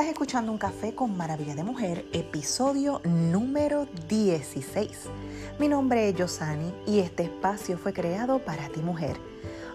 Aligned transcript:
Estás 0.00 0.12
escuchando 0.12 0.50
Un 0.50 0.56
Café 0.56 0.94
con 0.94 1.14
Maravilla 1.14 1.54
de 1.54 1.62
Mujer, 1.62 2.06
episodio 2.14 3.02
número 3.04 3.86
16. 4.08 4.88
Mi 5.58 5.68
nombre 5.68 6.08
es 6.08 6.14
Yosani 6.14 6.72
y 6.86 7.00
este 7.00 7.24
espacio 7.24 7.76
fue 7.76 7.92
creado 7.92 8.38
para 8.38 8.66
ti 8.70 8.80
mujer. 8.80 9.18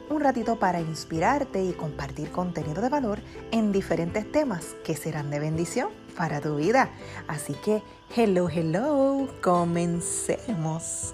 Un 0.09 0.21
ratito 0.21 0.57
para 0.57 0.81
inspirarte 0.81 1.63
y 1.63 1.73
compartir 1.73 2.31
contenido 2.31 2.81
de 2.81 2.89
valor 2.89 3.19
en 3.51 3.71
diferentes 3.71 4.31
temas 4.31 4.75
que 4.83 4.95
serán 4.95 5.29
de 5.29 5.37
bendición 5.37 5.89
para 6.17 6.41
tu 6.41 6.55
vida. 6.55 6.89
Así 7.27 7.53
que, 7.63 7.83
hello, 8.15 8.49
hello, 8.49 9.27
comencemos. 9.43 11.13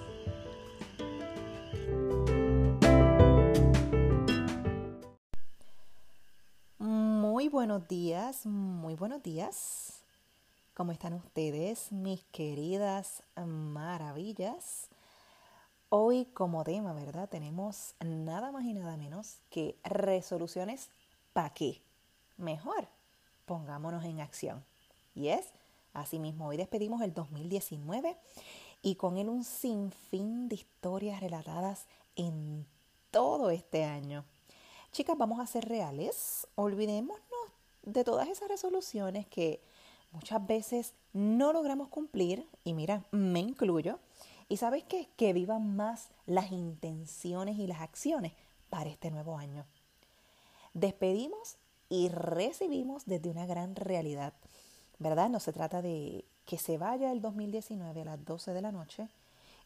Buenos 7.62 7.86
días, 7.86 8.44
muy 8.44 8.96
buenos 8.96 9.22
días. 9.22 10.02
¿Cómo 10.74 10.90
están 10.90 11.12
ustedes, 11.12 11.92
mis 11.92 12.24
queridas 12.32 13.22
maravillas? 13.36 14.88
Hoy 15.88 16.24
como 16.34 16.64
tema, 16.64 16.92
¿verdad? 16.92 17.28
Tenemos 17.28 17.94
nada 18.00 18.50
más 18.50 18.64
y 18.64 18.74
nada 18.74 18.96
menos 18.96 19.36
que 19.48 19.76
resoluciones 19.84 20.88
para 21.32 21.50
qué. 21.50 21.80
Mejor, 22.36 22.88
pongámonos 23.44 24.04
en 24.06 24.20
acción. 24.20 24.64
Y 25.14 25.28
es, 25.28 25.46
asimismo, 25.92 26.48
hoy 26.48 26.56
despedimos 26.56 27.00
el 27.00 27.14
2019 27.14 28.18
y 28.82 28.96
con 28.96 29.18
él 29.18 29.28
un 29.28 29.44
sinfín 29.44 30.48
de 30.48 30.56
historias 30.56 31.20
relatadas 31.20 31.86
en 32.16 32.66
todo 33.12 33.50
este 33.50 33.84
año. 33.84 34.24
Chicas, 34.90 35.16
vamos 35.16 35.38
a 35.38 35.46
ser 35.46 35.68
reales. 35.68 36.48
Olvidémonos 36.56 37.31
de 37.82 38.04
todas 38.04 38.28
esas 38.28 38.48
resoluciones 38.48 39.26
que 39.26 39.60
muchas 40.12 40.46
veces 40.46 40.94
no 41.12 41.52
logramos 41.52 41.88
cumplir, 41.88 42.46
y 42.64 42.74
mira, 42.74 43.04
me 43.10 43.40
incluyo, 43.40 43.98
y 44.48 44.58
sabes 44.58 44.84
qué, 44.84 45.08
que 45.16 45.32
vivan 45.32 45.76
más 45.76 46.10
las 46.26 46.52
intenciones 46.52 47.58
y 47.58 47.66
las 47.66 47.80
acciones 47.80 48.32
para 48.70 48.90
este 48.90 49.10
nuevo 49.10 49.38
año. 49.38 49.66
Despedimos 50.74 51.56
y 51.88 52.08
recibimos 52.08 53.04
desde 53.06 53.28
una 53.28 53.46
gran 53.46 53.76
realidad, 53.76 54.32
¿verdad? 54.98 55.28
No 55.28 55.40
se 55.40 55.52
trata 55.52 55.82
de 55.82 56.24
que 56.46 56.58
se 56.58 56.78
vaya 56.78 57.12
el 57.12 57.20
2019 57.20 58.02
a 58.02 58.04
las 58.04 58.24
12 58.24 58.52
de 58.52 58.62
la 58.62 58.72
noche 58.72 59.08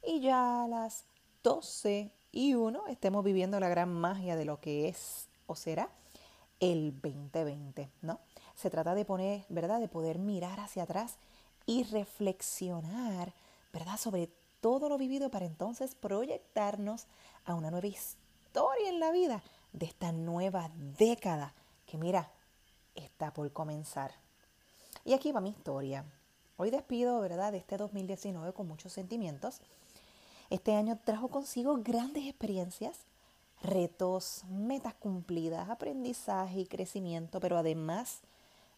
y 0.04 0.20
ya 0.20 0.64
a 0.64 0.68
las 0.68 1.04
12 1.42 2.10
y 2.32 2.54
1 2.54 2.88
estemos 2.88 3.24
viviendo 3.24 3.60
la 3.60 3.68
gran 3.68 3.92
magia 3.92 4.36
de 4.36 4.44
lo 4.44 4.60
que 4.60 4.88
es 4.88 5.28
o 5.46 5.54
será 5.54 5.88
el 6.60 6.92
2020, 7.00 7.90
¿no? 8.02 8.20
Se 8.54 8.70
trata 8.70 8.94
de 8.94 9.04
poner, 9.04 9.44
¿verdad? 9.48 9.80
De 9.80 9.88
poder 9.88 10.18
mirar 10.18 10.60
hacia 10.60 10.84
atrás 10.84 11.16
y 11.66 11.84
reflexionar, 11.84 13.32
¿verdad? 13.72 13.98
Sobre 13.98 14.30
todo 14.60 14.88
lo 14.88 14.98
vivido 14.98 15.30
para 15.30 15.46
entonces 15.46 15.94
proyectarnos 15.94 17.06
a 17.44 17.54
una 17.54 17.70
nueva 17.70 17.86
historia 17.86 18.88
en 18.88 19.00
la 19.00 19.10
vida 19.12 19.42
de 19.72 19.86
esta 19.86 20.12
nueva 20.12 20.70
década 20.98 21.54
que 21.86 21.98
mira, 21.98 22.30
está 22.94 23.32
por 23.32 23.52
comenzar. 23.52 24.12
Y 25.04 25.12
aquí 25.12 25.32
va 25.32 25.40
mi 25.40 25.50
historia. 25.50 26.04
Hoy 26.56 26.70
despido, 26.70 27.20
¿verdad?, 27.20 27.52
de 27.52 27.58
este 27.58 27.76
2019 27.76 28.52
con 28.52 28.66
muchos 28.66 28.92
sentimientos. 28.92 29.60
Este 30.50 30.74
año 30.74 30.98
trajo 31.04 31.28
consigo 31.28 31.76
grandes 31.78 32.26
experiencias 32.26 33.05
retos, 33.62 34.44
metas 34.48 34.94
cumplidas, 34.94 35.68
aprendizaje 35.68 36.60
y 36.60 36.66
crecimiento, 36.66 37.40
pero 37.40 37.58
además 37.58 38.20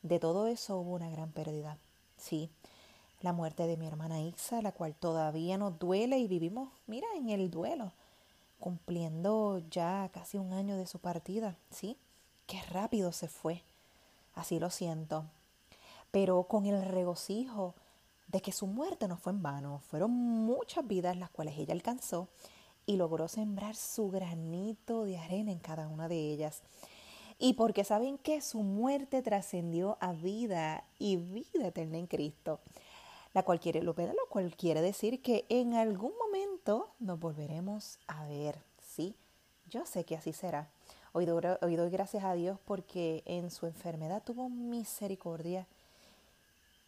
de 0.03 0.19
todo 0.19 0.47
eso 0.47 0.79
hubo 0.79 0.95
una 0.95 1.11
gran 1.11 1.31
pérdida. 1.33 1.79
Sí, 2.17 2.51
la 3.21 3.33
muerte 3.33 3.67
de 3.67 3.77
mi 3.77 3.87
hermana 3.87 4.21
Ixa, 4.21 4.63
la 4.63 4.73
cual 4.73 4.95
todavía 4.95 5.59
nos 5.59 5.79
duele 5.79 6.19
y 6.19 6.29
vivimos, 6.29 6.71
mira, 6.87 7.07
en 7.17 7.31
el 7.31 7.51
duelo, 7.51 7.93
cumpliendo 8.61 9.61
ya 9.71 10.11
casi 10.13 10.39
un 10.39 10.53
año 10.53 10.77
de 10.77 10.87
su 10.87 10.99
partida. 10.99 11.57
Sí, 11.71 11.97
qué 12.47 12.63
rápido 12.71 13.13
se 13.13 13.29
fue. 13.29 13.63
Así 14.35 14.61
lo 14.61 14.71
siento. 14.71 15.25
Pero 16.11 16.45
con 16.45 16.67
el 16.67 16.85
regocijo 16.85 17.75
de 18.29 18.41
que 18.41 18.53
su 18.53 18.67
muerte 18.67 19.09
no 19.09 19.17
fue 19.17 19.33
en 19.33 19.43
vano, 19.43 19.81
fueron 19.91 20.11
muchas 20.11 20.87
vidas 20.87 21.17
las 21.17 21.31
cuales 21.31 21.59
ella 21.59 21.75
alcanzó 21.75 22.29
y 22.89 22.97
logró 22.97 23.29
sembrar 23.29 23.77
su 23.77 24.09
granito 24.09 25.05
de 25.05 25.19
arena 25.19 25.53
en 25.53 25.59
cada 25.59 25.89
una 25.89 26.09
de 26.09 26.33
ellas. 26.33 26.63
Y 27.39 27.53
porque 27.53 27.85
saben 27.85 28.17
que 28.17 28.41
su 28.41 28.63
muerte 28.63 29.21
trascendió 29.21 29.99
a 30.01 30.13
vida 30.13 30.85
y 30.99 31.17
vida 31.17 31.67
eterna 31.67 31.99
en 31.99 32.07
Cristo, 32.07 32.61
la 33.35 33.43
cual 33.43 33.61
quiere, 33.61 33.83
lo, 33.83 33.95
cual 34.31 34.57
quiere 34.57 34.81
decir 34.81 35.21
que 35.21 35.45
en 35.51 35.75
algún 35.75 36.13
momento 36.19 36.89
nos 36.99 37.21
volveremos 37.21 37.99
a 38.07 38.25
ver. 38.25 38.59
Sí, 38.81 39.15
yo 39.69 39.85
sé 39.85 40.05
que 40.05 40.17
así 40.17 40.33
será. 40.33 40.71
Hoy 41.13 41.27
doy, 41.27 41.45
hoy 41.61 41.77
doy 41.77 41.91
gracias 41.91 42.25
a 42.25 42.33
Dios 42.33 42.59
porque 42.65 43.23
en 43.27 43.51
su 43.51 43.67
enfermedad 43.67 44.23
tuvo 44.25 44.49
misericordia 44.49 45.67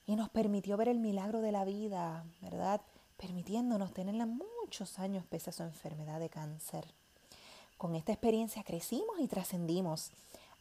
y 0.06 0.16
nos 0.16 0.30
permitió 0.30 0.78
ver 0.78 0.88
el 0.88 0.98
milagro 0.98 1.42
de 1.42 1.52
la 1.52 1.66
vida, 1.66 2.24
¿verdad? 2.40 2.80
Permitiéndonos 3.18 3.92
tenerla 3.92 4.24
muchos 4.70 5.00
años 5.00 5.24
pese 5.28 5.50
a 5.50 5.52
su 5.52 5.64
enfermedad 5.64 6.20
de 6.20 6.28
cáncer. 6.28 6.86
Con 7.76 7.96
esta 7.96 8.12
experiencia 8.12 8.62
crecimos 8.62 9.18
y 9.18 9.26
trascendimos 9.26 10.12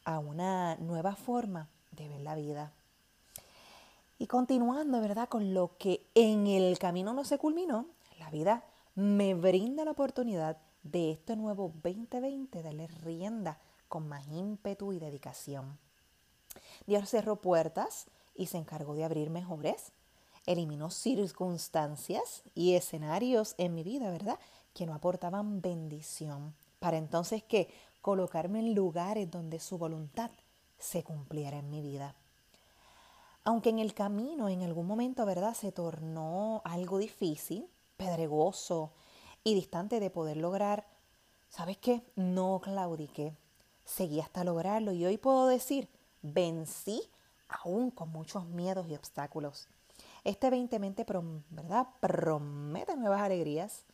a 0.04 0.18
una 0.18 0.74
nueva 0.78 1.14
forma 1.14 1.68
de 1.92 2.08
ver 2.08 2.20
la 2.20 2.34
vida. 2.34 2.72
Y 4.18 4.26
continuando, 4.26 5.00
¿verdad? 5.00 5.28
Con 5.28 5.54
lo 5.54 5.76
que 5.78 6.04
en 6.16 6.48
el 6.48 6.76
camino 6.80 7.12
no 7.12 7.22
se 7.24 7.38
culminó, 7.38 7.86
la 8.18 8.30
vida 8.30 8.64
me 8.96 9.34
brinda 9.34 9.84
la 9.84 9.92
oportunidad 9.92 10.56
de 10.82 11.12
este 11.12 11.36
nuevo 11.36 11.72
2020 11.80 12.64
darle 12.64 12.88
rienda 12.88 13.60
con 13.86 14.08
más 14.08 14.26
ímpetu 14.26 14.92
y 14.92 14.98
dedicación. 14.98 15.78
Dios 16.84 17.08
cerró 17.08 17.36
puertas 17.36 18.06
y 18.34 18.46
se 18.46 18.58
encargó 18.58 18.96
de 18.96 19.04
abrir 19.04 19.30
mejores 19.30 19.92
eliminó 20.46 20.90
circunstancias 20.90 22.42
y 22.54 22.74
escenarios 22.74 23.54
en 23.58 23.74
mi 23.74 23.82
vida, 23.82 24.10
¿verdad? 24.10 24.38
Que 24.74 24.86
no 24.86 24.94
aportaban 24.94 25.60
bendición. 25.60 26.54
Para 26.78 26.96
entonces 26.96 27.42
que 27.42 27.68
colocarme 28.00 28.60
en 28.60 28.74
lugares 28.74 29.30
donde 29.30 29.60
su 29.60 29.78
voluntad 29.78 30.30
se 30.78 31.04
cumpliera 31.04 31.58
en 31.58 31.70
mi 31.70 31.82
vida. 31.82 32.14
Aunque 33.44 33.70
en 33.70 33.78
el 33.78 33.94
camino 33.94 34.48
en 34.48 34.62
algún 34.62 34.86
momento, 34.86 35.24
¿verdad? 35.26 35.54
Se 35.54 35.72
tornó 35.72 36.62
algo 36.64 36.98
difícil, 36.98 37.68
pedregoso 37.96 38.92
y 39.44 39.54
distante 39.54 40.00
de 40.00 40.10
poder 40.10 40.36
lograr, 40.36 40.86
¿sabes 41.48 41.78
qué? 41.78 42.02
No 42.16 42.60
claudiqué. 42.62 43.34
Seguí 43.84 44.20
hasta 44.20 44.44
lograrlo 44.44 44.92
y 44.92 45.04
hoy 45.04 45.18
puedo 45.18 45.46
decir, 45.46 45.88
vencí 46.22 47.02
aún 47.48 47.90
con 47.90 48.10
muchos 48.10 48.46
miedos 48.46 48.86
y 48.88 48.94
obstáculos. 48.94 49.68
Este 50.22 50.50
2020 50.50 51.06
¿verdad? 51.50 51.88
promete 52.00 52.94
nuevas 52.96 53.22
alegrías, 53.22 53.84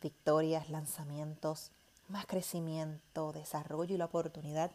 victorias, 0.00 0.70
lanzamientos, 0.70 1.72
más 2.08 2.26
crecimiento, 2.26 3.32
desarrollo 3.32 3.94
y 3.94 3.98
la 3.98 4.04
oportunidad 4.04 4.70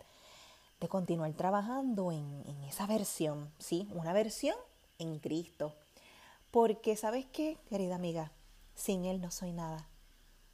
de 0.82 0.88
continuar 0.90 1.32
trabajando 1.34 2.12
en, 2.12 2.44
en 2.46 2.64
esa 2.64 2.88
versión, 2.88 3.52
¿sí? 3.58 3.88
Una 3.94 4.12
versión 4.12 4.56
en 5.00 5.20
Cristo. 5.20 5.74
Porque, 6.52 6.98
¿sabes 6.98 7.26
qué, 7.26 7.58
querida 7.70 7.96
amiga? 7.96 8.32
Sin 8.76 9.06
Él 9.06 9.22
no 9.22 9.32
soy 9.32 9.54
nada. 9.54 9.88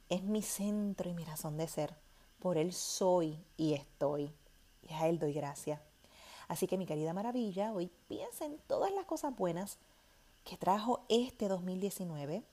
Es 0.08 0.22
mi 0.22 0.42
centro 0.42 1.10
y 1.10 1.14
mi 1.14 1.24
razón 1.24 1.56
de 1.56 1.66
ser. 1.66 1.94
Por 2.38 2.58
Él 2.58 2.72
soy 2.72 3.44
y 3.56 3.74
estoy. 3.74 4.32
Y 4.88 4.92
a 4.92 5.08
Él 5.08 5.18
doy 5.18 5.32
gracias. 5.32 5.80
Así 6.46 6.66
que 6.66 6.78
mi 6.78 6.86
querida 6.86 7.12
maravilla, 7.12 7.72
hoy 7.72 7.90
piensa 8.06 8.44
en 8.44 8.58
todas 8.66 8.92
las 8.92 9.06
cosas 9.06 9.34
buenas 9.34 9.78
que 10.44 10.56
trajo 10.58 11.04
este 11.08 11.48
2019, 11.48 12.44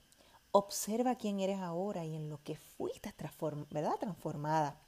observa 0.51 1.15
quién 1.15 1.39
eres 1.39 1.59
ahora 1.59 2.05
y 2.05 2.15
en 2.15 2.29
lo 2.29 2.41
que 2.43 2.55
fuiste 2.55 3.13
¿verdad? 3.69 3.95
transformada. 3.99 4.79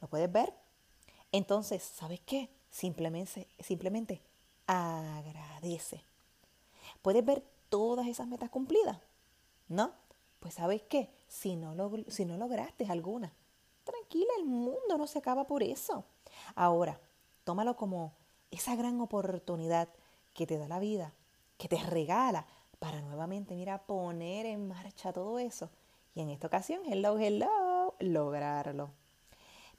¿Lo 0.00 0.08
puedes 0.08 0.30
ver? 0.30 0.54
Entonces, 1.32 1.82
¿sabes 1.82 2.20
qué? 2.20 2.48
Simplemente, 2.70 3.48
simplemente 3.60 4.22
agradece. 4.66 6.04
¿Puedes 7.02 7.24
ver 7.24 7.44
todas 7.68 8.06
esas 8.06 8.26
metas 8.26 8.50
cumplidas? 8.50 8.98
¿No? 9.68 9.92
Pues 10.38 10.54
sabes 10.54 10.82
qué? 10.82 11.10
Si 11.26 11.56
no, 11.56 11.74
si 12.08 12.24
no 12.24 12.36
lograste 12.36 12.86
alguna, 12.86 13.32
tranquila, 13.84 14.32
el 14.38 14.44
mundo 14.44 14.96
no 14.96 15.06
se 15.06 15.18
acaba 15.18 15.44
por 15.44 15.62
eso. 15.62 16.04
Ahora, 16.54 17.00
tómalo 17.44 17.76
como 17.76 18.12
esa 18.50 18.76
gran 18.76 19.00
oportunidad 19.00 19.88
que 20.34 20.46
te 20.46 20.56
da 20.56 20.68
la 20.68 20.78
vida 20.78 21.12
que 21.58 21.68
te 21.68 21.76
regala 21.76 22.46
para 22.78 23.02
nuevamente, 23.02 23.54
mira, 23.54 23.86
poner 23.86 24.46
en 24.46 24.68
marcha 24.68 25.12
todo 25.12 25.38
eso. 25.38 25.70
Y 26.14 26.22
en 26.22 26.30
esta 26.30 26.46
ocasión, 26.46 26.80
hello, 26.86 27.18
hello, 27.18 27.94
lograrlo. 27.98 28.90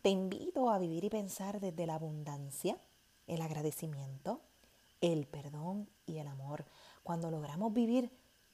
Te 0.03 0.09
invito 0.09 0.69
a 0.69 0.77
vivir 0.77 1.05
y 1.05 1.09
pensar 1.09 1.59
desde 1.59 1.87
la 1.87 1.95
abundancia, 1.95 2.77
el 3.25 3.41
agradecimiento 3.41 4.41
el 5.01 5.27
perdón 5.27 5.89
y 6.05 6.17
el 6.17 6.27
amor. 6.27 6.65
Cuando 7.03 7.31
logramos 7.31 7.73
vivir 7.73 8.11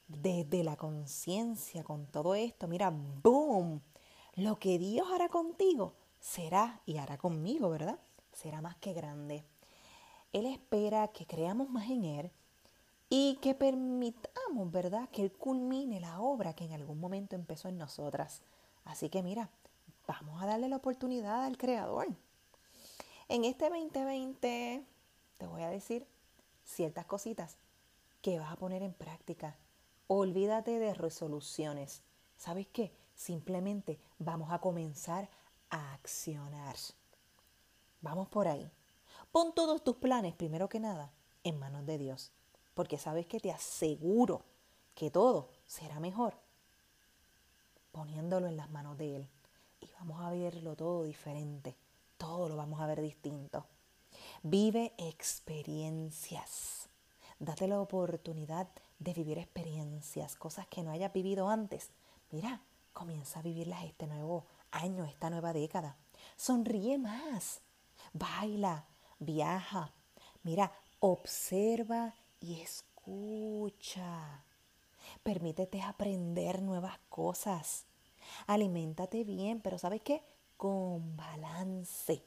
desde 0.08 0.62
la 0.62 0.76
conciencia 0.76 1.82
con 1.82 2.06
todo 2.06 2.34
esto, 2.34 2.68
mira, 2.68 2.90
boom, 2.90 3.82
lo 4.34 4.58
que 4.58 4.78
Dios 4.78 5.08
hará 5.12 5.28
contigo 5.28 5.94
será 6.20 6.80
y 6.86 6.98
hará 6.98 7.18
conmigo, 7.18 7.70
¿verdad? 7.70 7.98
Será 8.32 8.60
más 8.60 8.76
que 8.76 8.92
grande. 8.92 9.44
Él 10.32 10.46
espera 10.46 11.08
que 11.08 11.26
creamos 11.26 11.68
más 11.70 11.88
en 11.88 12.04
Él 12.04 12.30
y 13.08 13.36
que 13.40 13.54
permitamos, 13.54 14.70
¿verdad?, 14.70 15.08
que 15.10 15.22
Él 15.22 15.32
culmine 15.32 16.00
la 16.00 16.20
obra 16.20 16.54
que 16.54 16.64
en 16.64 16.72
algún 16.72 16.98
momento 16.98 17.36
empezó 17.36 17.68
en 17.68 17.78
nosotras. 17.78 18.42
Así 18.84 19.08
que 19.08 19.22
mira, 19.22 19.50
vamos 20.06 20.42
a 20.42 20.46
darle 20.46 20.68
la 20.68 20.76
oportunidad 20.76 21.44
al 21.44 21.56
Creador. 21.56 22.08
En 23.28 23.44
este 23.44 23.68
2020 23.68 24.84
te 25.38 25.46
voy 25.46 25.62
a 25.62 25.70
decir 25.70 26.06
ciertas 26.64 27.06
cositas 27.06 27.58
que 28.22 28.38
vas 28.38 28.52
a 28.52 28.56
poner 28.56 28.82
en 28.82 28.92
práctica. 28.92 29.56
Olvídate 30.08 30.78
de 30.78 30.94
resoluciones. 30.94 32.02
¿Sabes 32.36 32.66
qué? 32.68 32.92
Simplemente 33.14 33.98
vamos 34.18 34.52
a 34.52 34.60
comenzar 34.60 35.28
a 35.70 35.94
accionar. 35.94 36.76
Vamos 38.00 38.28
por 38.28 38.46
ahí. 38.46 38.70
Pon 39.32 39.54
todos 39.54 39.82
tus 39.82 39.96
planes, 39.96 40.34
primero 40.34 40.68
que 40.68 40.80
nada, 40.80 41.12
en 41.44 41.58
manos 41.58 41.86
de 41.86 41.98
Dios. 41.98 42.32
Porque 42.76 42.96
sabes 42.96 43.26
que 43.26 43.40
te 43.40 43.50
aseguro 43.50 44.42
que 44.94 45.10
todo 45.10 45.48
será 45.66 45.98
mejor 45.98 46.46
poniéndolo 47.96 48.46
en 48.46 48.58
las 48.58 48.68
manos 48.68 48.98
de 48.98 49.16
Él. 49.16 49.28
Y 49.80 49.88
vamos 49.98 50.20
a 50.20 50.28
verlo 50.28 50.76
todo 50.76 51.04
diferente. 51.04 51.74
Todo 52.18 52.46
lo 52.50 52.54
vamos 52.54 52.78
a 52.78 52.86
ver 52.86 53.00
distinto. 53.00 53.64
Vive 54.42 54.92
experiencias. 54.98 56.90
Date 57.38 57.66
la 57.66 57.80
oportunidad 57.80 58.68
de 58.98 59.14
vivir 59.14 59.38
experiencias, 59.38 60.36
cosas 60.36 60.66
que 60.66 60.82
no 60.82 60.90
hayas 60.90 61.10
vivido 61.10 61.48
antes. 61.48 61.88
Mira, 62.30 62.60
comienza 62.92 63.38
a 63.38 63.42
vivirlas 63.42 63.82
este 63.84 64.06
nuevo 64.06 64.44
año, 64.70 65.06
esta 65.06 65.30
nueva 65.30 65.54
década. 65.54 65.96
Sonríe 66.36 66.98
más. 66.98 67.62
Baila, 68.12 68.84
viaja. 69.18 69.90
Mira, 70.42 70.70
observa 71.00 72.14
y 72.46 72.60
escucha. 72.60 74.44
Permítete 75.22 75.82
aprender 75.82 76.62
nuevas 76.62 76.98
cosas. 77.08 77.86
Aliméntate 78.46 79.24
bien, 79.24 79.60
pero 79.60 79.78
¿sabes 79.78 80.00
qué? 80.02 80.22
Con 80.56 81.16
balance. 81.16 82.22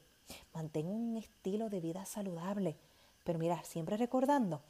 Mantén 0.53 0.87
un 0.87 1.15
estilo 1.15 1.69
de 1.69 1.79
vida 1.79 2.05
saludable. 2.05 2.75
Pero 3.23 3.39
mira, 3.39 3.63
siempre 3.63 3.95
recordando 3.95 4.61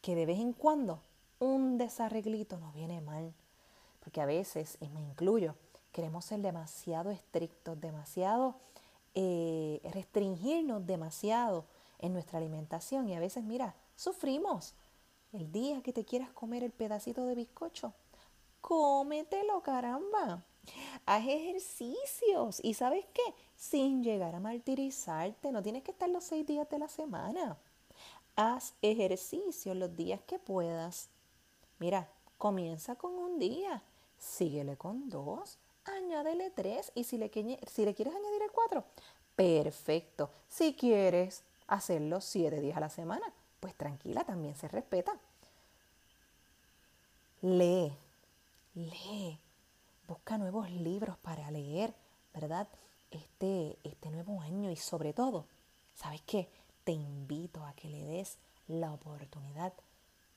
que 0.00 0.14
de 0.14 0.26
vez 0.26 0.38
en 0.38 0.52
cuando 0.52 1.00
un 1.40 1.76
desarreglito 1.76 2.58
no 2.58 2.70
viene 2.72 3.00
mal. 3.00 3.34
Porque 3.98 4.20
a 4.20 4.26
veces, 4.26 4.78
y 4.80 4.88
me 4.90 5.00
incluyo, 5.00 5.56
queremos 5.90 6.24
ser 6.24 6.40
demasiado 6.40 7.10
estrictos, 7.10 7.80
demasiado 7.80 8.56
eh, 9.16 9.80
restringirnos 9.92 10.86
demasiado 10.86 11.64
en 11.98 12.12
nuestra 12.12 12.38
alimentación. 12.38 13.08
Y 13.08 13.14
a 13.14 13.20
veces, 13.20 13.42
mira, 13.42 13.74
sufrimos. 13.96 14.74
El 15.34 15.50
día 15.50 15.82
que 15.82 15.92
te 15.92 16.04
quieras 16.04 16.30
comer 16.30 16.62
el 16.62 16.70
pedacito 16.70 17.26
de 17.26 17.34
bizcocho, 17.34 17.92
cómetelo, 18.60 19.60
caramba. 19.62 20.44
Haz 21.06 21.26
ejercicios 21.26 22.60
y 22.62 22.74
sabes 22.74 23.04
qué, 23.12 23.34
sin 23.56 24.04
llegar 24.04 24.36
a 24.36 24.38
martirizarte, 24.38 25.50
no 25.50 25.60
tienes 25.60 25.82
que 25.82 25.90
estar 25.90 26.08
los 26.08 26.22
seis 26.22 26.46
días 26.46 26.70
de 26.70 26.78
la 26.78 26.86
semana. 26.86 27.58
Haz 28.36 28.74
ejercicios 28.80 29.76
los 29.76 29.96
días 29.96 30.20
que 30.24 30.38
puedas. 30.38 31.08
Mira, 31.80 32.08
comienza 32.38 32.94
con 32.94 33.14
un 33.14 33.40
día, 33.40 33.82
síguele 34.16 34.76
con 34.76 35.08
dos, 35.08 35.58
añádele 35.84 36.50
tres 36.50 36.92
y 36.94 37.02
si 37.02 37.18
le, 37.18 37.28
si 37.66 37.84
le 37.84 37.94
quieres 37.96 38.14
añadir 38.14 38.42
el 38.42 38.52
cuatro, 38.52 38.84
perfecto. 39.34 40.30
Si 40.48 40.76
quieres 40.76 41.42
hacerlo 41.66 42.20
siete 42.20 42.60
días 42.60 42.76
a 42.76 42.80
la 42.80 42.88
semana, 42.88 43.34
pues 43.64 43.74
tranquila, 43.76 44.24
también 44.24 44.54
se 44.56 44.68
respeta. 44.68 45.18
Lee, 47.40 47.96
lee, 48.74 49.40
busca 50.06 50.36
nuevos 50.36 50.70
libros 50.70 51.16
para 51.16 51.50
leer, 51.50 51.94
¿verdad? 52.34 52.68
Este, 53.10 53.78
este 53.82 54.10
nuevo 54.10 54.42
año 54.42 54.70
y 54.70 54.76
sobre 54.76 55.14
todo, 55.14 55.46
¿sabes 55.94 56.20
qué? 56.26 56.50
Te 56.84 56.92
invito 56.92 57.64
a 57.64 57.72
que 57.72 57.88
le 57.88 58.04
des 58.04 58.36
la 58.68 58.92
oportunidad 58.92 59.72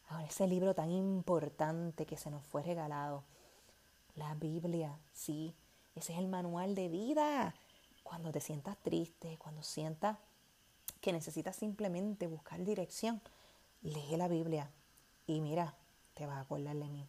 a 0.07 0.23
ese 0.23 0.47
libro 0.47 0.73
tan 0.73 0.89
importante 0.89 2.05
que 2.05 2.15
se 2.15 2.31
nos 2.31 2.45
fue 2.45 2.63
regalado. 2.63 3.25
La 4.15 4.35
Biblia, 4.35 4.97
sí, 5.11 5.53
ese 5.95 6.13
es 6.13 6.19
el 6.19 6.29
manual 6.29 6.75
de 6.75 6.87
vida. 6.87 7.55
Cuando 8.03 8.31
te 8.31 8.39
sientas 8.39 8.77
triste, 8.77 9.37
cuando 9.37 9.63
sientas 9.63 10.17
que 10.99 11.13
necesitas 11.13 11.55
simplemente 11.55 12.27
buscar 12.27 12.63
dirección, 12.63 13.21
lee 13.81 14.17
la 14.17 14.27
Biblia 14.27 14.71
y 15.25 15.41
mira, 15.41 15.75
te 16.13 16.25
vas 16.25 16.37
a 16.37 16.41
acordar 16.41 16.75
de 16.75 16.89
mí. 16.89 17.07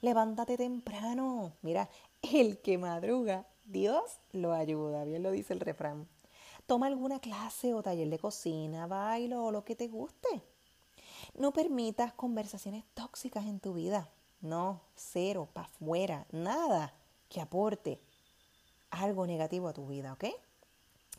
Levántate 0.00 0.56
temprano. 0.56 1.52
Mira, 1.62 1.88
el 2.22 2.58
que 2.58 2.78
madruga, 2.78 3.46
Dios 3.64 4.18
lo 4.32 4.52
ayuda, 4.52 5.04
bien 5.04 5.22
lo 5.22 5.30
dice 5.30 5.52
el 5.52 5.60
refrán. 5.60 6.08
Toma 6.66 6.86
alguna 6.86 7.20
clase 7.20 7.74
o 7.74 7.82
taller 7.82 8.08
de 8.08 8.18
cocina, 8.18 8.86
bailo 8.86 9.44
o 9.44 9.52
lo 9.52 9.64
que 9.64 9.76
te 9.76 9.88
guste. 9.88 10.42
No 11.34 11.52
permitas 11.52 12.12
conversaciones 12.14 12.84
tóxicas 12.94 13.46
en 13.46 13.60
tu 13.60 13.74
vida. 13.74 14.08
No, 14.40 14.80
cero, 14.96 15.48
para 15.52 15.68
afuera, 15.68 16.26
nada 16.32 16.94
que 17.28 17.40
aporte 17.40 18.00
algo 18.90 19.26
negativo 19.26 19.68
a 19.68 19.72
tu 19.72 19.86
vida, 19.86 20.12
¿ok? 20.12 20.24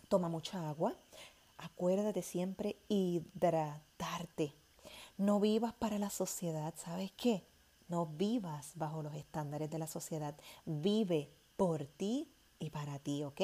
Toma 0.09 0.27
mucha 0.27 0.69
agua. 0.69 0.93
Acuérdate 1.63 2.21
siempre 2.21 2.77
hidratarte. 2.89 4.53
No 5.17 5.39
vivas 5.39 5.73
para 5.73 5.97
la 5.99 6.09
sociedad, 6.09 6.73
¿sabes 6.77 7.11
qué? 7.13 7.43
No 7.87 8.05
vivas 8.05 8.71
bajo 8.75 9.03
los 9.03 9.13
estándares 9.15 9.69
de 9.69 9.79
la 9.79 9.87
sociedad. 9.87 10.35
Vive 10.65 11.29
por 11.55 11.85
ti 11.85 12.27
y 12.59 12.69
para 12.69 12.99
ti, 12.99 13.23
¿ok? 13.23 13.41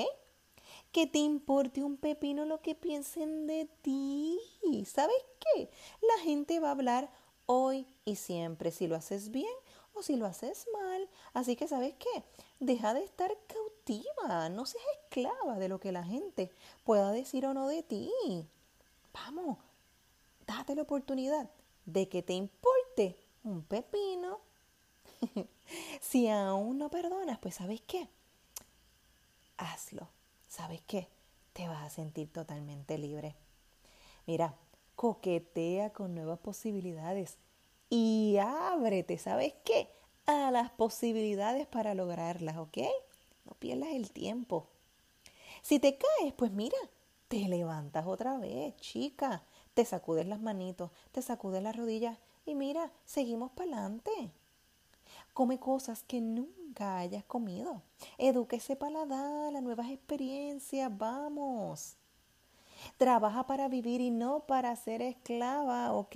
Que 0.91 1.07
te 1.07 1.19
importe 1.19 1.83
un 1.83 1.97
pepino 1.97 2.45
lo 2.45 2.61
que 2.61 2.75
piensen 2.75 3.47
de 3.47 3.69
ti. 3.81 4.39
¿Sabes 4.85 5.23
qué? 5.39 5.69
La 6.01 6.23
gente 6.23 6.59
va 6.59 6.69
a 6.69 6.71
hablar 6.71 7.09
hoy 7.45 7.87
y 8.05 8.15
siempre 8.15 8.71
si 8.71 8.87
lo 8.87 8.95
haces 8.95 9.31
bien 9.31 9.53
o 9.99 10.03
si 10.03 10.15
lo 10.15 10.25
haces 10.25 10.67
mal. 10.73 11.09
Así 11.33 11.55
que, 11.55 11.67
¿sabes 11.67 11.93
qué? 11.95 12.23
Deja 12.59 12.93
de 12.93 13.03
estar 13.03 13.31
cautiva. 13.47 14.49
No 14.49 14.65
seas 14.65 14.83
esclava 15.03 15.59
de 15.59 15.69
lo 15.69 15.79
que 15.79 15.91
la 15.91 16.03
gente 16.03 16.51
pueda 16.83 17.11
decir 17.11 17.45
o 17.45 17.53
no 17.53 17.67
de 17.67 17.83
ti. 17.83 18.11
Vamos, 19.13 19.57
date 20.47 20.75
la 20.75 20.83
oportunidad 20.83 21.49
de 21.85 22.07
que 22.09 22.21
te 22.21 22.33
importe 22.33 23.17
un 23.43 23.63
pepino. 23.63 24.39
si 26.01 26.27
aún 26.29 26.77
no 26.77 26.89
perdonas, 26.89 27.39
pues 27.39 27.55
sabes 27.55 27.81
qué, 27.81 28.07
hazlo. 29.57 30.07
¿Sabes 30.47 30.81
qué? 30.87 31.07
Te 31.53 31.67
vas 31.67 31.83
a 31.83 31.89
sentir 31.89 32.31
totalmente 32.31 32.97
libre. 32.97 33.35
Mira, 34.25 34.55
coquetea 34.95 35.91
con 35.91 36.15
nuevas 36.15 36.39
posibilidades 36.39 37.37
y 37.89 38.37
ábrete, 38.37 39.17
¿sabes 39.17 39.53
qué? 39.63 39.89
A 40.25 40.51
las 40.51 40.69
posibilidades 40.71 41.67
para 41.67 41.95
lograrlas, 41.95 42.57
¿ok? 42.57 42.77
No 43.45 43.53
pierdas 43.53 43.89
el 43.89 44.11
tiempo. 44.11 44.67
Si 45.61 45.79
te 45.79 45.97
caes, 45.97 46.33
pues 46.33 46.51
mira, 46.51 46.77
te 47.27 47.47
levantas 47.47 48.05
otra 48.05 48.37
vez, 48.37 48.75
chica. 48.77 49.43
Te 49.73 49.85
sacudes 49.85 50.27
las 50.27 50.41
manitos, 50.41 50.91
te 51.11 51.21
sacudes 51.21 51.63
las 51.63 51.75
rodillas 51.75 52.17
y 52.45 52.55
mira, 52.55 52.91
seguimos 53.05 53.51
para 53.51 53.71
adelante. 53.71 54.31
Come 55.33 55.59
cosas 55.59 56.03
que 56.03 56.21
nunca 56.21 56.97
hayas 56.97 57.23
comido. 57.23 57.81
Educa 58.17 58.57
ese 58.57 58.75
paladar 58.75 59.55
a 59.55 59.61
nuevas 59.61 59.89
experiencias. 59.89 60.95
Vamos. 60.97 61.95
Trabaja 62.97 63.45
para 63.45 63.67
vivir 63.67 64.01
y 64.01 64.11
no 64.11 64.41
para 64.41 64.75
ser 64.75 65.01
esclava, 65.01 65.93
¿ok? 65.93 66.15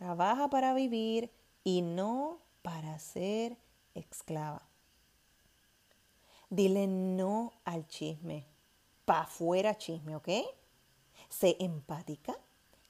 Trabaja 0.00 0.48
para 0.48 0.72
vivir 0.72 1.30
y 1.62 1.82
no 1.82 2.38
para 2.62 2.98
ser 2.98 3.58
esclava. 3.94 4.62
Dile 6.48 6.86
no 6.86 7.52
al 7.66 7.86
chisme. 7.86 8.46
Pa' 9.04 9.26
fuera 9.26 9.76
chisme, 9.76 10.16
¿ok? 10.16 10.28
Sé 11.28 11.56
empática 11.60 12.34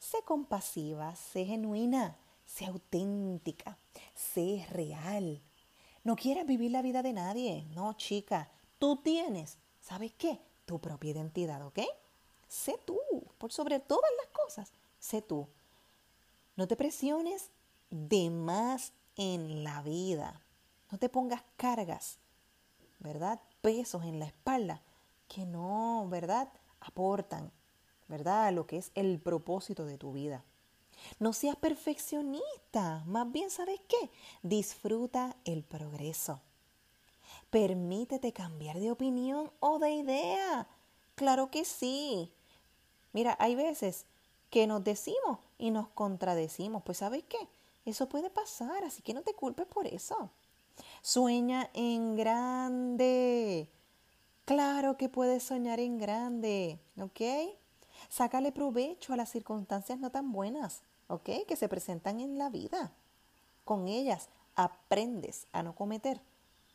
Sé 0.00 0.22
compasiva, 0.22 1.14
sé 1.14 1.44
genuina, 1.44 2.16
sé 2.46 2.64
auténtica, 2.64 3.76
sé 4.14 4.66
real. 4.70 5.42
No 6.04 6.16
quieras 6.16 6.46
vivir 6.46 6.70
la 6.70 6.80
vida 6.80 7.02
de 7.02 7.12
nadie, 7.12 7.66
no, 7.74 7.92
chica. 7.92 8.50
Tú 8.78 8.96
tienes, 8.96 9.58
¿sabes 9.82 10.14
qué? 10.14 10.40
Tu 10.64 10.80
propia 10.80 11.10
identidad, 11.10 11.66
¿ok? 11.66 11.80
Sé 12.48 12.80
tú, 12.86 12.98
por 13.36 13.52
sobre 13.52 13.78
todas 13.78 14.10
las 14.16 14.28
cosas, 14.28 14.72
sé 14.98 15.20
tú. 15.20 15.46
No 16.60 16.68
te 16.68 16.76
presiones 16.76 17.48
de 17.88 18.28
más 18.28 18.92
en 19.16 19.64
la 19.64 19.80
vida. 19.80 20.42
No 20.90 20.98
te 20.98 21.08
pongas 21.08 21.42
cargas, 21.56 22.18
¿verdad? 22.98 23.40
Pesos 23.62 24.04
en 24.04 24.18
la 24.18 24.26
espalda 24.26 24.82
que 25.26 25.46
no, 25.46 26.06
¿verdad? 26.10 26.52
Aportan, 26.80 27.50
¿verdad? 28.08 28.52
Lo 28.52 28.66
que 28.66 28.76
es 28.76 28.90
el 28.94 29.18
propósito 29.20 29.86
de 29.86 29.96
tu 29.96 30.12
vida. 30.12 30.44
No 31.18 31.32
seas 31.32 31.56
perfeccionista, 31.56 33.04
más 33.06 33.32
bien 33.32 33.50
sabes 33.50 33.80
qué? 33.88 34.10
Disfruta 34.42 35.38
el 35.46 35.64
progreso. 35.64 36.42
Permítete 37.48 38.34
cambiar 38.34 38.78
de 38.78 38.90
opinión 38.90 39.50
o 39.60 39.78
de 39.78 39.92
idea. 39.92 40.68
Claro 41.14 41.50
que 41.50 41.64
sí. 41.64 42.30
Mira, 43.14 43.34
hay 43.40 43.54
veces 43.54 44.04
que 44.50 44.66
nos 44.66 44.84
decimos 44.84 45.38
y 45.60 45.70
nos 45.70 45.88
contradecimos. 45.88 46.82
Pues 46.82 46.98
sabes 46.98 47.22
qué? 47.28 47.48
Eso 47.84 48.08
puede 48.08 48.30
pasar, 48.30 48.82
así 48.84 49.02
que 49.02 49.14
no 49.14 49.22
te 49.22 49.34
culpes 49.34 49.66
por 49.66 49.86
eso. 49.86 50.30
Sueña 51.02 51.70
en 51.74 52.16
grande. 52.16 53.68
Claro 54.44 54.96
que 54.96 55.08
puedes 55.08 55.44
soñar 55.44 55.78
en 55.78 55.98
grande, 55.98 56.80
¿ok? 57.00 57.20
Sácale 58.08 58.50
provecho 58.50 59.12
a 59.12 59.16
las 59.16 59.30
circunstancias 59.30 59.98
no 59.98 60.10
tan 60.10 60.32
buenas, 60.32 60.82
¿ok? 61.08 61.46
Que 61.46 61.56
se 61.56 61.68
presentan 61.68 62.20
en 62.20 62.38
la 62.38 62.48
vida. 62.48 62.92
Con 63.64 63.86
ellas 63.86 64.28
aprendes 64.56 65.46
a 65.52 65.62
no 65.62 65.74
cometer 65.74 66.20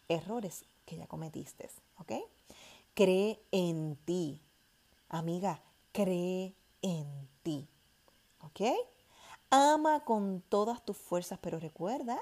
errores 0.07 0.63
que 0.85 0.97
ya 0.97 1.07
cometiste, 1.07 1.69
¿ok? 1.97 2.13
Cree 2.93 3.41
en 3.51 3.97
ti. 4.05 4.41
Amiga, 5.09 5.61
cree 5.91 6.55
en 6.81 7.27
ti, 7.43 7.67
¿ok? 8.45 8.61
Ama 9.49 10.03
con 10.03 10.41
todas 10.49 10.83
tus 10.83 10.97
fuerzas, 10.97 11.39
pero 11.41 11.59
recuerda 11.59 12.19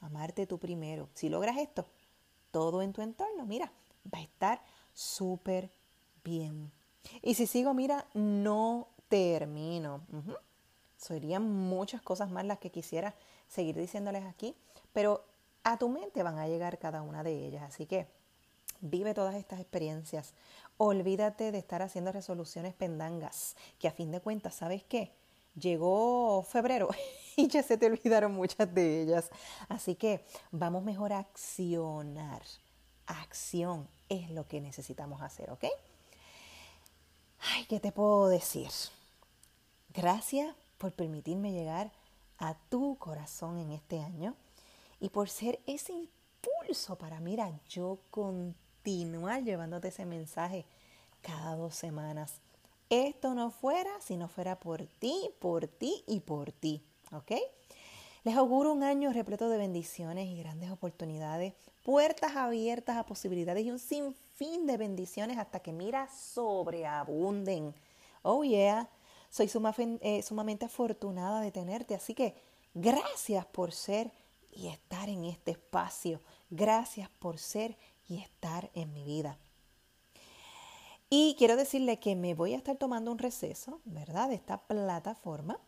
amarte 0.00 0.46
tú 0.46 0.58
primero. 0.58 1.08
Si 1.14 1.28
logras 1.28 1.56
esto, 1.58 1.86
todo 2.50 2.82
en 2.82 2.92
tu 2.92 3.02
entorno, 3.02 3.44
mira, 3.46 3.72
va 4.12 4.18
a 4.18 4.22
estar 4.22 4.62
súper 4.92 5.70
bien. 6.24 6.70
Y 7.22 7.34
si 7.34 7.46
sigo, 7.46 7.74
mira, 7.74 8.06
no 8.14 8.88
termino. 9.08 10.02
Serían 10.96 11.50
muchas 11.50 12.02
cosas 12.02 12.30
más 12.30 12.44
las 12.44 12.58
que 12.58 12.70
quisiera 12.70 13.14
seguir 13.48 13.76
diciéndoles 13.76 14.24
aquí, 14.24 14.54
pero 14.92 15.24
a 15.64 15.78
tu 15.78 15.88
mente 15.88 16.22
van 16.22 16.38
a 16.38 16.48
llegar 16.48 16.78
cada 16.78 17.02
una 17.02 17.22
de 17.22 17.46
ellas. 17.46 17.62
Así 17.62 17.86
que 17.86 18.06
vive 18.80 19.14
todas 19.14 19.34
estas 19.34 19.60
experiencias. 19.60 20.34
Olvídate 20.76 21.52
de 21.52 21.58
estar 21.58 21.82
haciendo 21.82 22.12
resoluciones 22.12 22.74
pendangas, 22.74 23.56
que 23.78 23.88
a 23.88 23.92
fin 23.92 24.10
de 24.12 24.20
cuentas, 24.20 24.54
¿sabes 24.54 24.84
qué? 24.84 25.12
Llegó 25.58 26.42
febrero 26.42 26.88
y 27.36 27.48
ya 27.48 27.62
se 27.62 27.76
te 27.76 27.86
olvidaron 27.86 28.32
muchas 28.32 28.72
de 28.72 29.02
ellas. 29.02 29.30
Así 29.68 29.94
que 29.94 30.24
vamos 30.50 30.82
mejor 30.82 31.12
a 31.12 31.20
accionar. 31.20 32.42
Acción 33.06 33.88
es 34.08 34.30
lo 34.30 34.46
que 34.46 34.60
necesitamos 34.60 35.22
hacer, 35.22 35.50
¿ok? 35.50 35.64
Ay, 37.40 37.64
¿qué 37.66 37.80
te 37.80 37.92
puedo 37.92 38.28
decir? 38.28 38.70
Gracias 39.94 40.54
por 40.76 40.92
permitirme 40.92 41.52
llegar 41.52 41.90
a 42.38 42.54
tu 42.68 42.96
corazón 42.98 43.58
en 43.58 43.70
este 43.72 44.00
año 44.00 44.34
y 45.00 45.08
por 45.08 45.28
ser 45.28 45.60
ese 45.66 45.92
impulso 45.92 46.96
para, 46.96 47.20
mira, 47.20 47.52
yo 47.68 47.98
continuar 48.10 49.42
llevándote 49.42 49.88
ese 49.88 50.04
mensaje 50.04 50.64
cada 51.22 51.56
dos 51.56 51.74
semanas. 51.74 52.40
Esto 52.90 53.34
no 53.34 53.50
fuera 53.50 53.90
si 54.00 54.16
no 54.16 54.28
fuera 54.28 54.58
por 54.58 54.86
ti, 54.86 55.30
por 55.40 55.66
ti 55.68 56.04
y 56.06 56.20
por 56.20 56.52
ti, 56.52 56.82
¿ok? 57.12 57.32
Les 58.24 58.36
auguro 58.36 58.72
un 58.72 58.82
año 58.82 59.12
repleto 59.12 59.48
de 59.48 59.58
bendiciones 59.58 60.26
y 60.28 60.38
grandes 60.38 60.70
oportunidades, 60.70 61.54
puertas 61.84 62.36
abiertas 62.36 62.96
a 62.96 63.06
posibilidades 63.06 63.64
y 63.64 63.70
un 63.70 63.78
sinfín 63.78 64.66
de 64.66 64.76
bendiciones 64.76 65.38
hasta 65.38 65.60
que, 65.60 65.72
mira, 65.72 66.08
sobreabunden. 66.08 67.74
Oh, 68.22 68.42
yeah. 68.42 68.88
Soy 69.30 69.50
eh, 70.00 70.22
sumamente 70.22 70.64
afortunada 70.64 71.40
de 71.40 71.52
tenerte, 71.52 71.94
así 71.94 72.14
que 72.14 72.34
gracias 72.74 73.44
por 73.46 73.72
ser 73.72 74.10
y 74.50 74.68
estar 74.68 75.08
en 75.08 75.24
este 75.24 75.52
espacio. 75.52 76.20
Gracias 76.50 77.08
por 77.18 77.38
ser 77.38 77.76
y 78.08 78.18
estar 78.18 78.70
en 78.74 78.92
mi 78.92 79.04
vida. 79.04 79.38
Y 81.10 81.36
quiero 81.38 81.56
decirle 81.56 81.98
que 81.98 82.16
me 82.16 82.34
voy 82.34 82.52
a 82.52 82.58
estar 82.58 82.76
tomando 82.76 83.10
un 83.10 83.18
receso, 83.18 83.80
¿verdad? 83.86 84.28
De 84.28 84.34
esta 84.34 84.58
plataforma 84.58 85.58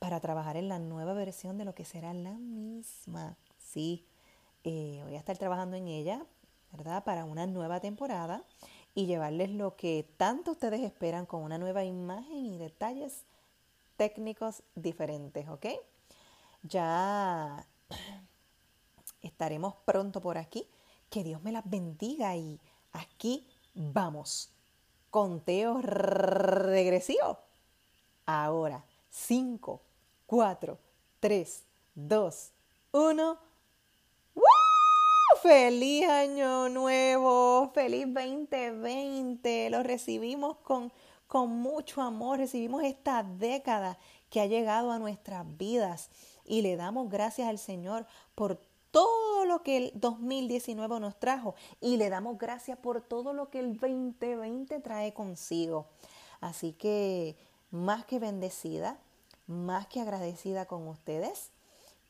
para 0.00 0.18
trabajar 0.18 0.56
en 0.56 0.68
la 0.68 0.80
nueva 0.80 1.12
versión 1.12 1.56
de 1.56 1.64
lo 1.64 1.72
que 1.72 1.84
será 1.84 2.12
la 2.12 2.32
misma. 2.32 3.36
Sí, 3.58 4.04
eh, 4.64 5.00
voy 5.04 5.14
a 5.14 5.18
estar 5.18 5.38
trabajando 5.38 5.76
en 5.76 5.86
ella, 5.86 6.26
¿verdad? 6.72 7.04
Para 7.04 7.24
una 7.24 7.46
nueva 7.46 7.78
temporada 7.78 8.42
y 8.92 9.06
llevarles 9.06 9.50
lo 9.50 9.76
que 9.76 10.04
tanto 10.16 10.50
ustedes 10.50 10.80
esperan 10.80 11.26
con 11.26 11.44
una 11.44 11.58
nueva 11.58 11.84
imagen 11.84 12.44
y 12.46 12.58
detalles 12.58 13.24
técnicos 13.96 14.64
diferentes, 14.74 15.48
¿ok? 15.48 15.66
Ya 16.64 17.64
estaremos 19.22 19.74
pronto 19.84 20.20
por 20.20 20.38
aquí. 20.38 20.66
Que 21.08 21.22
Dios 21.22 21.40
me 21.42 21.52
las 21.52 21.68
bendiga 21.70 22.34
y 22.34 22.58
aquí 22.92 23.46
vamos. 23.74 24.50
Conteo 25.12 25.82
regresivo. 25.82 27.36
Ahora, 28.24 28.82
5, 29.10 29.78
4, 30.24 30.78
3, 31.20 31.62
2, 31.94 32.52
1. 32.92 33.38
¡Feliz 35.42 36.08
año 36.08 36.70
nuevo! 36.70 37.72
¡Feliz 37.74 38.06
2020! 38.06 39.68
Lo 39.68 39.82
recibimos 39.82 40.56
con, 40.62 40.90
con 41.26 41.50
mucho 41.50 42.00
amor. 42.00 42.38
Recibimos 42.38 42.82
esta 42.82 43.22
década 43.22 43.98
que 44.30 44.40
ha 44.40 44.46
llegado 44.46 44.92
a 44.92 44.98
nuestras 44.98 45.44
vidas 45.58 46.08
y 46.46 46.62
le 46.62 46.76
damos 46.76 47.10
gracias 47.10 47.48
al 47.48 47.58
Señor 47.58 48.06
por 48.34 48.58
todo 48.92 49.44
lo 49.46 49.62
que 49.64 49.76
el 49.76 49.92
2019 49.94 51.00
nos 51.00 51.18
trajo 51.18 51.56
y 51.80 51.96
le 51.96 52.10
damos 52.10 52.38
gracias 52.38 52.78
por 52.78 53.00
todo 53.00 53.32
lo 53.32 53.50
que 53.50 53.58
el 53.58 53.78
2020 53.78 54.78
trae 54.80 55.12
consigo. 55.12 55.86
Así 56.40 56.72
que 56.72 57.36
más 57.72 58.04
que 58.04 58.20
bendecida, 58.20 58.98
más 59.46 59.88
que 59.88 60.00
agradecida 60.00 60.66
con 60.66 60.86
ustedes, 60.86 61.50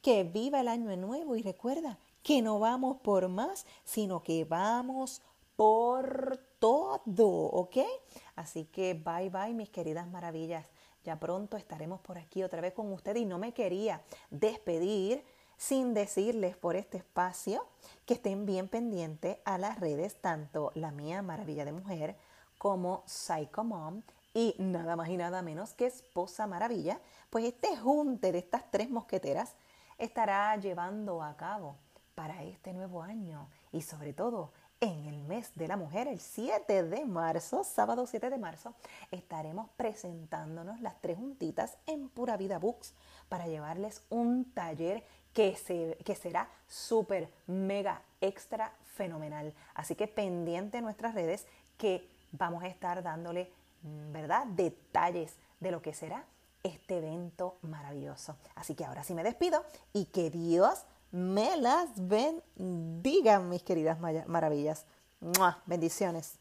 que 0.03 0.25
viva 0.25 0.61
el 0.61 0.69
año 0.69 0.95
nuevo 0.97 1.37
y 1.37 1.43
recuerda 1.43 1.99
que 2.23 2.43
no 2.43 2.59
vamos 2.59 2.99
por 2.99 3.29
más, 3.29 3.67
sino 3.85 4.23
que 4.23 4.45
vamos 4.45 5.23
por 5.57 6.41
todo, 6.59 7.29
¿ok? 7.29 7.79
Así 8.35 8.65
que 8.65 8.95
bye 8.95 9.31
bye 9.31 9.55
mis 9.55 9.71
queridas 9.71 10.09
maravillas. 10.09 10.67
Ya 11.05 11.19
pronto 11.19 11.57
estaremos 11.57 12.01
por 12.01 12.19
aquí 12.19 12.43
otra 12.43 12.61
vez 12.61 12.73
con 12.73 12.93
ustedes 12.93 13.23
y 13.23 13.27
no 13.27 13.39
me 13.39 13.53
quería 13.53 14.03
despedir 14.31 15.25
sin 15.63 15.95
decirles 15.95 16.57
por 16.57 16.75
este 16.75 16.99
espacio 16.99 17.65
que 18.05 18.15
estén 18.15 18.47
bien 18.47 18.67
pendientes 18.67 19.39
a 19.45 19.59
las 19.59 19.79
redes, 19.79 20.21
tanto 20.21 20.73
la 20.75 20.91
mía 20.91 21.23
Maravilla 21.23 21.65
de 21.65 21.71
Mujer 21.71 22.17
como 22.59 23.05
Psycho 23.07 23.63
Mom 23.63 24.03
y 24.35 24.57
nada 24.59 24.97
más 24.97 25.09
y 25.09 25.17
nada 25.17 25.41
menos 25.41 25.73
que 25.75 25.87
Esposa 25.87 26.49
Maravilla, 26.49 27.01
pues 27.31 27.45
este 27.45 27.77
junte 27.77 28.33
de 28.33 28.39
estas 28.39 28.69
tres 28.73 28.91
mosqueteras 28.91 29.55
estará 29.99 30.57
llevando 30.57 31.23
a 31.23 31.37
cabo 31.37 31.77
para 32.17 32.43
este 32.43 32.73
nuevo 32.73 33.01
año 33.01 33.49
y 33.71 33.83
sobre 33.83 34.13
todo 34.13 34.51
en 34.81 35.05
el 35.07 35.23
mes 35.23 35.53
de 35.55 35.69
la 35.69 35.77
mujer, 35.77 36.09
el 36.09 36.19
7 36.19 36.83
de 36.83 37.05
marzo, 37.05 37.63
sábado 37.63 38.05
7 38.05 38.31
de 38.31 38.37
marzo, 38.37 38.75
estaremos 39.13 39.71
presentándonos 39.77 40.81
las 40.81 41.01
tres 41.01 41.19
juntitas 41.19 41.79
en 41.87 42.09
Pura 42.09 42.37
Vida 42.37 42.59
Books 42.59 42.93
para 43.29 43.47
llevarles 43.47 44.03
un 44.11 44.53
taller 44.53 45.05
que, 45.33 45.57
se, 45.57 45.99
que 46.05 46.15
será 46.15 46.49
súper, 46.69 47.29
mega, 47.47 48.03
extra, 48.21 48.73
fenomenal. 48.97 49.55
Así 49.75 49.95
que 49.95 50.07
pendiente 50.07 50.79
en 50.79 50.85
nuestras 50.85 51.15
redes 51.15 51.47
que 51.79 52.09
vamos 52.33 52.63
a 52.63 52.69
estar 52.69 53.03
dándole, 53.03 53.51
mm, 53.83 54.13
¿verdad?, 54.13 54.47
detalles 54.47 55.35
de 55.61 55.71
lo 55.71 55.81
que 55.83 55.95
será 55.95 56.25
este 56.63 56.99
evento 56.99 57.57
maravilloso. 57.63 58.37
Así 58.55 58.75
que 58.75 58.85
ahora 58.85 59.05
sí 59.05 59.15
me 59.15 59.25
despido 59.25 59.65
y 59.93 60.07
que 60.07 60.31
Dios 60.31 60.85
me 61.11 61.57
las 61.57 61.89
bendiga, 61.97 63.39
mis 63.41 63.63
queridas 63.63 63.99
maravillas. 64.01 64.87
Bendiciones. 65.67 66.39